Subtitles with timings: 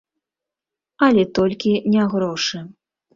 [1.07, 2.63] Але толькі не грошы.